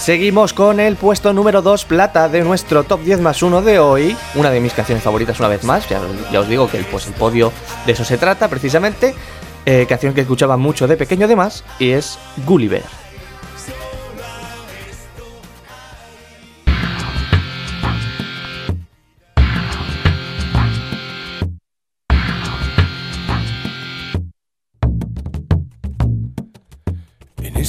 Seguimos 0.05 0.53
con 0.53 0.79
el 0.79 0.97
puesto 0.97 1.33
número 1.33 1.63
2 1.63 1.85
plata 1.85 2.29
de 2.29 2.43
nuestro 2.43 2.83
top 2.83 3.01
10 3.01 3.21
más 3.21 3.41
1 3.41 3.63
de 3.63 3.79
hoy. 3.79 4.15
Una 4.35 4.51
de 4.51 4.59
mis 4.59 4.71
canciones 4.71 5.03
favoritas 5.03 5.39
una 5.39 5.47
vez 5.47 5.63
más. 5.63 5.89
Ya, 5.89 5.99
os 6.39 6.47
digo 6.47 6.69
que 6.69 6.77
el, 6.77 6.85
pues, 6.85 7.07
el 7.07 7.13
podio 7.13 7.51
de 7.87 7.93
eso 7.93 8.05
se 8.05 8.19
trata 8.19 8.47
precisamente. 8.47 9.15
Eh, 9.65 9.87
canción 9.89 10.13
que 10.13 10.21
escuchaba 10.21 10.57
mucho 10.57 10.85
de 10.87 10.95
pequeño 10.95 11.25
además. 11.25 11.63
Y 11.79 11.89
es 11.89 12.19
Gulliver. 12.45 12.83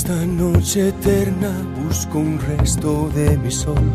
Esta 0.06 0.24
noche 0.24 0.90
eterna 0.90 1.50
busco 1.82 2.20
un 2.20 2.38
resto 2.38 3.10
de 3.12 3.36
mi 3.38 3.50
sol. 3.50 3.90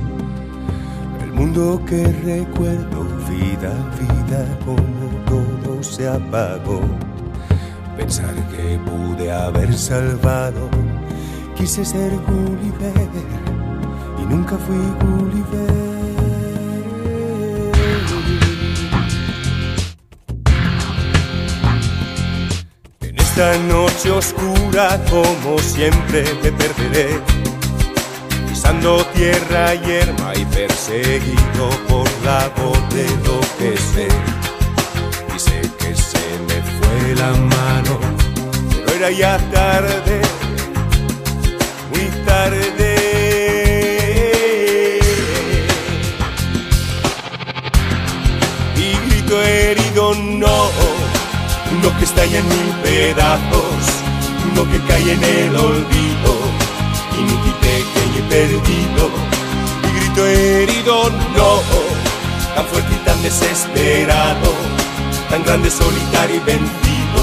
El 1.24 1.32
mundo 1.32 1.82
que 1.86 2.06
recuerdo, 2.06 3.06
vida, 3.30 3.74
vida, 3.98 4.46
como 4.66 5.08
todo 5.26 5.82
se 5.82 6.10
apagó. 6.10 6.82
Pensar 7.96 8.36
que 8.50 8.78
pude 8.80 9.32
haber 9.32 9.74
salvado. 9.74 10.70
Quise 11.56 11.86
ser 11.86 12.12
Gulliver 12.28 13.10
y 14.22 14.26
nunca 14.26 14.58
fui 14.58 14.84
Gulliver. 15.00 16.11
Esta 23.42 23.58
noche 23.64 24.12
oscura, 24.12 25.04
como 25.10 25.58
siempre, 25.58 26.24
me 26.44 26.52
perderé. 26.52 27.20
Pisando 28.48 29.04
tierra 29.16 29.74
yerma 29.74 30.36
y 30.36 30.46
perseguido 30.46 31.70
por 31.88 32.08
la 32.24 32.52
voz 32.58 32.78
de 32.94 33.08
lo 33.26 33.40
que 33.58 33.76
sé. 33.78 34.08
Y 35.36 35.40
sé 35.40 35.62
que 35.80 35.96
se 35.96 36.26
me 36.48 36.62
fue 36.76 37.16
la 37.16 37.32
mano, 37.32 38.00
pero 38.86 38.98
era 38.98 39.10
ya 39.10 39.38
tarde, 39.52 40.22
muy 41.90 42.08
tarde. 42.24 42.92
Y 48.76 49.10
grito 49.10 49.42
herido, 49.42 50.14
no 50.14 50.81
uno 51.82 51.98
que 51.98 52.06
estalla 52.06 52.38
en 52.38 52.48
mil 52.48 52.74
pedazos, 52.84 53.84
uno 54.52 54.70
que 54.72 54.80
cae 54.82 55.14
en 55.14 55.24
el 55.24 55.56
olvido, 55.56 56.32
inútil, 57.18 57.54
pequeño 57.60 58.18
y 58.20 58.30
perdido, 58.30 59.10
y 59.84 60.00
grito 60.00 60.28
herido, 60.28 61.10
no, 61.36 61.62
tan 62.56 62.66
fuerte 62.68 62.94
y 62.94 63.06
tan 63.06 63.22
desesperado, 63.24 64.54
tan 65.30 65.44
grande, 65.44 65.72
solitario 65.72 66.36
y 66.36 66.40
vencido, 66.40 67.22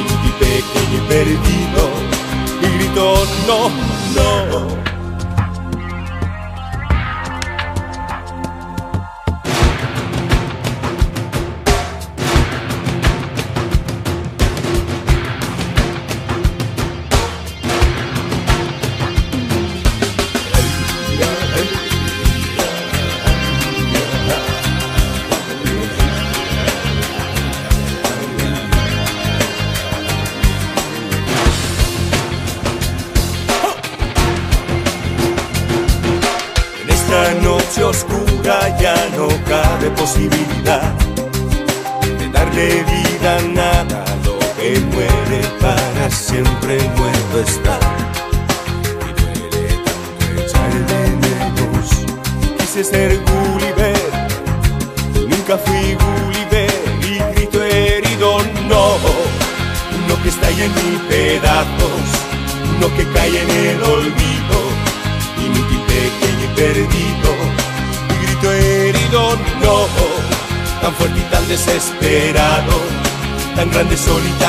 inútil, 0.00 0.32
pequeño 0.40 0.96
y 0.96 1.08
perdido, 1.08 1.90
y 2.62 2.76
grito 2.76 3.24
no, 3.46 3.70
no. 4.16 4.79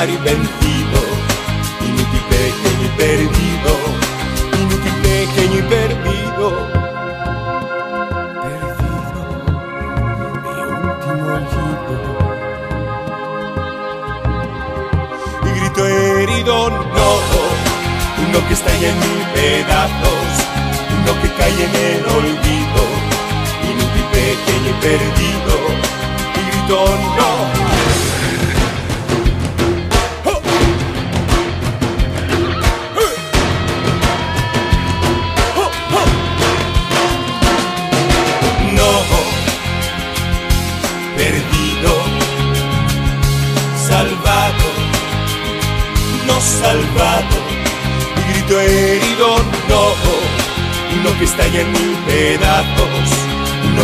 Grande, 0.06 0.12
solitario 0.12 0.14
y 0.14 0.18
vencido, 0.18 1.00
perdido, 2.96 3.72
pequeño 5.02 5.56
y 5.58 5.62
perdido. 5.62 6.46
Perdido, 8.42 9.20
mi 10.42 10.56
último 10.88 11.24
olvido. 11.34 11.96
Y 15.44 15.46
grito 15.60 15.82
herido, 15.86 16.54
no, 16.70 17.10
uno 18.28 18.38
que 18.48 18.54
está 18.54 18.72
ya 18.78 18.88
en 18.88 18.98
mil 18.98 19.22
pedazos, 19.34 20.30
uno 20.98 21.12
que 21.22 21.28
cae 21.34 21.52
en 21.52 21.74
el 21.74 22.04
olvido, 22.06 22.82
inútil, 23.70 24.06
pequeño 24.12 24.70
y 24.70 24.80
perdido. 24.80 25.54
Y 26.34 26.42
grito. 26.50 26.76
No, 27.18 27.61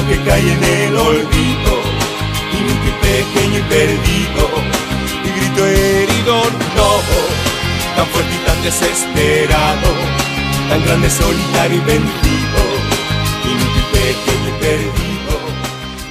que 0.09 0.17
cae 0.25 0.53
en 0.53 0.65
el 0.65 0.97
olvido, 0.97 1.75
inútil, 2.53 2.95
pequeño 3.01 3.59
y 3.59 3.63
perdido, 3.63 4.49
y 5.25 5.41
grito 5.41 5.67
herido, 5.67 6.35
no, 6.77 6.89
tan 7.97 8.07
fuerte 8.07 8.31
y 8.35 8.47
tan 8.47 8.63
desesperado, 8.63 9.89
tan 10.71 10.85
grande, 10.85 11.11
solitario 11.11 11.77
y 11.77 11.81
vencido, 11.81 12.61
inútil, 13.45 13.85
pequeño 13.93 14.49
y 14.49 14.61
perdido, 14.61 15.39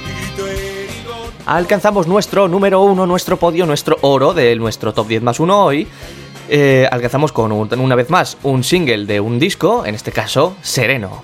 y. 0.06 1.40
Alcanzamos 1.46 2.06
nuestro 2.06 2.46
número 2.48 2.80
uno, 2.82 3.06
nuestro 3.06 3.36
podio, 3.38 3.64
nuestro 3.66 3.96
oro 4.02 4.34
de 4.34 4.54
nuestro 4.56 4.92
top 4.92 5.08
10 5.08 5.22
más 5.22 5.40
uno 5.40 5.64
hoy. 5.64 5.86
Eh, 6.50 6.86
alcanzamos 6.90 7.32
con 7.32 7.52
un- 7.52 7.78
una 7.78 7.94
vez 7.94 8.08
más 8.10 8.36
un 8.42 8.64
single 8.64 9.04
de 9.06 9.20
un 9.20 9.38
disco, 9.38 9.84
en 9.86 9.94
este 9.94 10.12
caso, 10.12 10.56
Sereno. 10.62 11.22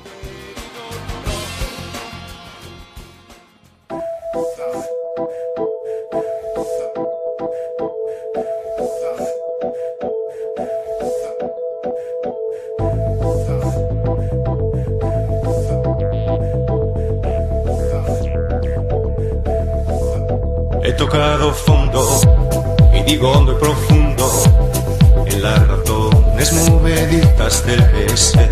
Razones 26.45 26.70
moveditas 26.70 27.64
del 27.66 28.18
ser. 28.18 28.51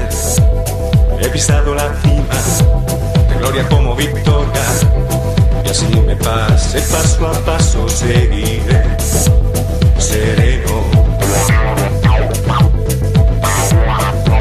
He 1.20 1.28
pisado 1.28 1.74
la 1.74 1.94
cima 2.02 3.28
de 3.28 3.34
gloria 3.38 3.68
como 3.68 3.94
victoria 3.94 4.62
y 5.64 5.68
así 5.68 5.86
me 6.06 6.16
pase 6.16 6.80
paso 6.82 7.26
a 7.26 7.32
paso 7.44 7.88
seguiré. 7.88 8.82
Sereno. 9.98 10.82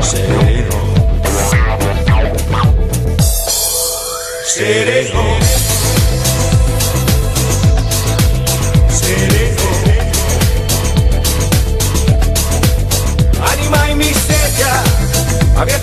Sereno. 0.01 0.81
sereno. 4.45 5.70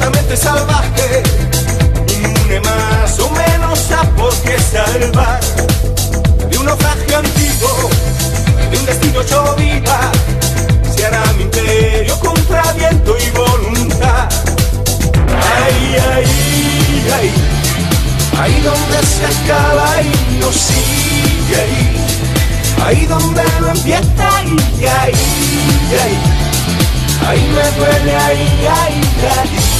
Abiertamente 0.08 0.36
salvaje, 0.36 1.22
inmune 2.18 2.60
más 2.60 3.18
o 3.18 3.30
menos 3.30 3.90
a 3.92 4.02
por 4.16 4.34
qué 4.42 4.58
salvar. 4.58 5.40
De 6.50 6.58
un 6.58 6.66
naufragio 6.66 7.18
antiguo, 7.18 7.90
de 8.70 8.78
un 8.78 8.86
destino 8.86 9.20
hecho 9.20 9.54
viva, 9.56 10.12
se 10.94 11.06
hará 11.06 11.22
mi 11.36 11.42
imperio 11.42 12.18
contra 12.20 12.72
viento 12.72 13.16
y 13.18 13.30
voluntad. 13.30 14.28
Ay, 15.62 15.96
ay, 16.12 16.24
ay, 17.18 17.32
ahí 18.40 18.60
donde 18.62 19.06
se 19.06 19.26
acaba 19.26 20.02
y 20.02 20.38
no 20.40 20.52
sigue 20.52 21.60
ahí. 21.60 22.04
Ahí 22.84 23.06
donde 23.06 23.42
no 23.60 23.68
empieza 23.68 24.44
y 24.44 24.86
ahí, 24.86 25.12
ahí, 26.02 26.18
ahí 27.26 27.50
me 27.54 27.78
duele, 27.78 28.16
ahí, 28.16 28.66
ahí, 28.66 29.00
ahí. 29.40 29.77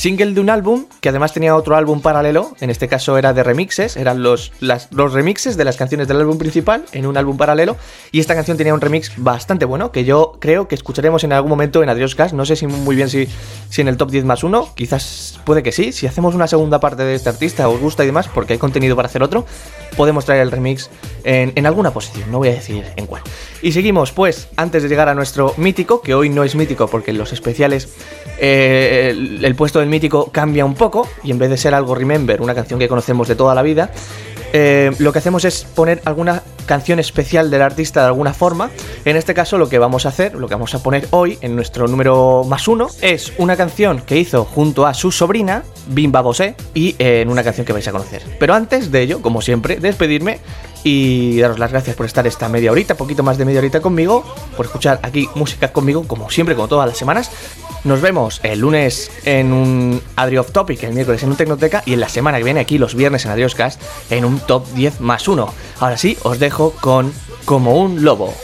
Single 0.00 0.32
de 0.32 0.40
un 0.40 0.48
álbum 0.48 0.86
que 1.02 1.10
además 1.10 1.34
tenía 1.34 1.54
otro 1.54 1.76
álbum 1.76 2.00
paralelo, 2.00 2.56
en 2.62 2.70
este 2.70 2.88
caso 2.88 3.18
era 3.18 3.34
de 3.34 3.42
remixes, 3.42 3.98
eran 3.98 4.22
los, 4.22 4.50
los 4.60 5.12
remixes 5.12 5.58
de 5.58 5.64
las 5.66 5.76
canciones 5.76 6.08
del 6.08 6.16
álbum 6.16 6.38
principal 6.38 6.86
en 6.92 7.04
un 7.04 7.18
álbum 7.18 7.36
paralelo, 7.36 7.76
y 8.10 8.18
esta 8.20 8.34
canción 8.34 8.56
tenía 8.56 8.72
un 8.72 8.80
remix 8.80 9.12
bastante 9.18 9.66
bueno 9.66 9.92
que 9.92 10.06
yo 10.06 10.38
creo 10.40 10.68
que 10.68 10.74
escucharemos 10.74 11.22
en 11.24 11.34
algún 11.34 11.50
momento 11.50 11.82
en 11.82 11.90
Adiós 11.90 12.16
Gas, 12.16 12.32
no 12.32 12.46
sé 12.46 12.56
si 12.56 12.66
muy 12.66 12.96
bien 12.96 13.10
si, 13.10 13.28
si 13.68 13.82
en 13.82 13.88
el 13.88 13.98
top 13.98 14.10
10 14.10 14.24
más 14.24 14.42
uno, 14.42 14.70
quizás 14.74 15.38
puede 15.44 15.62
que 15.62 15.70
sí, 15.70 15.92
si 15.92 16.06
hacemos 16.06 16.34
una 16.34 16.46
segunda 16.46 16.80
parte 16.80 17.02
de 17.02 17.14
este 17.14 17.28
artista, 17.28 17.68
os 17.68 17.78
gusta 17.78 18.02
y 18.02 18.06
demás, 18.06 18.26
porque 18.26 18.54
hay 18.54 18.58
contenido 18.58 18.96
para 18.96 19.08
hacer 19.08 19.22
otro, 19.22 19.44
podemos 19.98 20.24
traer 20.24 20.40
el 20.40 20.50
remix 20.50 20.88
en, 21.24 21.52
en 21.56 21.66
alguna 21.66 21.90
posición, 21.90 22.30
no 22.30 22.38
voy 22.38 22.48
a 22.48 22.52
decir 22.52 22.86
en 22.96 23.04
cuál. 23.04 23.22
Y 23.60 23.72
seguimos, 23.72 24.12
pues, 24.12 24.48
antes 24.56 24.82
de 24.82 24.88
llegar 24.88 25.10
a 25.10 25.14
nuestro 25.14 25.52
mítico, 25.58 26.00
que 26.00 26.14
hoy 26.14 26.30
no 26.30 26.42
es 26.42 26.54
mítico 26.54 26.88
porque 26.88 27.10
en 27.10 27.18
los 27.18 27.34
especiales 27.34 27.90
eh, 28.38 29.08
el, 29.10 29.44
el 29.44 29.54
puesto 29.54 29.80
del 29.80 29.89
mítico 29.90 30.30
cambia 30.32 30.64
un 30.64 30.74
poco 30.74 31.06
y 31.22 31.30
en 31.30 31.38
vez 31.38 31.50
de 31.50 31.56
ser 31.56 31.74
algo 31.74 31.94
Remember, 31.94 32.40
una 32.40 32.54
canción 32.54 32.78
que 32.78 32.88
conocemos 32.88 33.28
de 33.28 33.34
toda 33.34 33.54
la 33.54 33.62
vida, 33.62 33.90
eh, 34.52 34.90
lo 34.98 35.12
que 35.12 35.18
hacemos 35.18 35.44
es 35.44 35.64
poner 35.64 36.02
alguna 36.04 36.42
canción 36.66 36.98
especial 36.98 37.50
del 37.50 37.62
artista 37.62 38.00
de 38.00 38.06
alguna 38.06 38.32
forma. 38.32 38.70
En 39.04 39.16
este 39.16 39.34
caso 39.34 39.58
lo 39.58 39.68
que 39.68 39.78
vamos 39.78 40.06
a 40.06 40.10
hacer, 40.10 40.34
lo 40.34 40.48
que 40.48 40.54
vamos 40.54 40.74
a 40.74 40.82
poner 40.82 41.06
hoy 41.10 41.38
en 41.40 41.54
nuestro 41.56 41.86
número 41.86 42.44
más 42.44 42.68
uno, 42.68 42.88
es 43.00 43.32
una 43.38 43.56
canción 43.56 44.00
que 44.00 44.16
hizo 44.16 44.44
junto 44.44 44.86
a 44.86 44.94
su 44.94 45.12
sobrina, 45.12 45.62
Bimba 45.88 46.20
Bosé, 46.20 46.54
y 46.74 46.96
eh, 46.98 47.20
en 47.22 47.28
una 47.28 47.42
canción 47.42 47.66
que 47.66 47.72
vais 47.72 47.86
a 47.88 47.92
conocer. 47.92 48.22
Pero 48.38 48.54
antes 48.54 48.90
de 48.90 49.02
ello, 49.02 49.22
como 49.22 49.42
siempre, 49.42 49.76
despedirme 49.76 50.38
y 50.84 51.38
daros 51.40 51.58
las 51.58 51.70
gracias 51.70 51.96
por 51.96 52.06
estar 52.06 52.26
esta 52.26 52.48
media 52.48 52.72
horita, 52.72 52.96
poquito 52.96 53.22
más 53.22 53.38
de 53.38 53.44
media 53.44 53.60
horita 53.60 53.80
conmigo, 53.80 54.24
por 54.56 54.66
escuchar 54.66 55.00
aquí 55.02 55.28
música 55.34 55.72
conmigo, 55.72 56.04
como 56.06 56.30
siempre, 56.30 56.54
como 56.54 56.68
todas 56.68 56.88
las 56.88 56.98
semanas. 56.98 57.30
Nos 57.84 58.00
vemos 58.00 58.40
el 58.42 58.60
lunes 58.60 59.10
en 59.24 59.52
un 59.52 60.02
Adri 60.16 60.38
Topic, 60.52 60.82
el 60.82 60.92
miércoles 60.92 61.22
en 61.22 61.30
un 61.30 61.36
Tecnoteca 61.36 61.82
y 61.86 61.94
en 61.94 62.00
la 62.00 62.08
semana 62.08 62.38
que 62.38 62.44
viene 62.44 62.60
aquí, 62.60 62.78
los 62.78 62.94
viernes 62.94 63.24
en 63.24 63.30
Adioscast, 63.30 63.80
en 64.10 64.24
un 64.24 64.38
Top 64.40 64.66
10 64.74 65.00
más 65.00 65.28
1. 65.28 65.52
Ahora 65.80 65.96
sí, 65.96 66.18
os 66.22 66.38
dejo 66.38 66.72
con 66.80 67.12
Como 67.44 67.76
un 67.76 68.04
Lobo. 68.04 68.34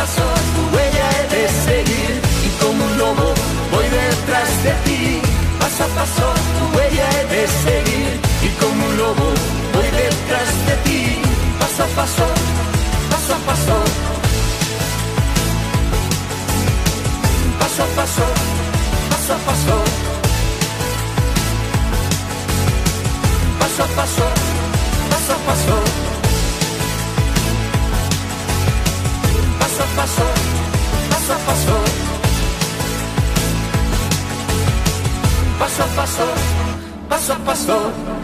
Paso 0.00 0.22
a 0.22 0.24
paso 0.24 0.42
tu 0.54 0.62
huella 0.74 1.06
he 1.12 1.36
de 1.36 1.48
seguir 1.66 2.22
y 2.46 2.48
como 2.62 2.84
un 2.86 2.96
lobo 2.96 3.34
voy 3.70 3.84
detrás 3.84 4.48
de 4.64 4.72
ti. 4.86 5.20
Paso 5.60 5.84
a 5.84 5.88
paso 5.88 6.26
tu 6.56 6.78
huella 6.78 7.06
he 7.16 7.24
de 7.34 7.46
seguir 7.46 8.20
y 8.42 8.48
como 8.60 8.86
un 8.86 8.96
lobo 8.96 9.26
voy 9.74 9.88
detrás 10.00 10.50
de 10.68 10.76
ti. 10.86 11.20
Paso 11.60 11.82
a 11.84 11.86
paso, 11.88 12.26
paso 13.10 13.34
a 13.34 13.38
paso. 13.48 13.76
Paso 17.60 17.82
a 17.82 17.88
paso, 17.98 18.24
paso 19.10 19.34
a 19.34 19.38
paso. 19.48 19.76
Paso 23.60 23.82
a 23.82 23.86
paso, 23.98 24.24
paso 25.10 25.32
a 25.34 25.46
paso. 25.46 26.09
Paso 29.80 29.92
a 29.92 29.96
paso, 29.96 30.22
paso 31.08 31.32
a 31.32 31.36
paso. 31.46 31.74
Paso 35.58 35.82
a 35.82 35.86
paso, 35.96 36.26
paso 37.08 37.32
a 37.32 37.36
paso. 37.36 38.19